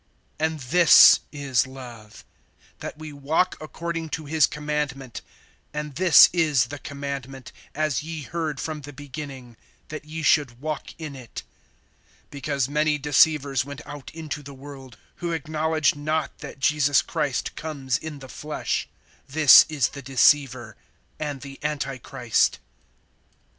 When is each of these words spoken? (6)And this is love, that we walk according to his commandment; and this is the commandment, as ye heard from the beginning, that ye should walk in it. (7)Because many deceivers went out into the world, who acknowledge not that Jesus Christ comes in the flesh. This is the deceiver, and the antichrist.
(6)And 0.39 0.67
this 0.71 1.19
is 1.31 1.67
love, 1.67 2.25
that 2.79 2.97
we 2.97 3.13
walk 3.13 3.55
according 3.61 4.09
to 4.09 4.25
his 4.25 4.47
commandment; 4.47 5.21
and 5.75 5.93
this 5.93 6.27
is 6.33 6.69
the 6.69 6.79
commandment, 6.79 7.51
as 7.75 8.01
ye 8.01 8.23
heard 8.23 8.59
from 8.59 8.81
the 8.81 8.93
beginning, 8.93 9.57
that 9.89 10.03
ye 10.03 10.23
should 10.23 10.59
walk 10.59 10.95
in 10.97 11.15
it. 11.15 11.43
(7)Because 12.31 12.67
many 12.67 12.97
deceivers 12.97 13.63
went 13.63 13.85
out 13.85 14.09
into 14.15 14.41
the 14.41 14.55
world, 14.55 14.97
who 15.17 15.33
acknowledge 15.33 15.93
not 15.93 16.35
that 16.39 16.59
Jesus 16.59 17.03
Christ 17.03 17.55
comes 17.55 17.95
in 17.99 18.17
the 18.17 18.27
flesh. 18.27 18.89
This 19.27 19.67
is 19.69 19.89
the 19.89 20.01
deceiver, 20.01 20.75
and 21.19 21.41
the 21.41 21.59
antichrist. 21.61 22.57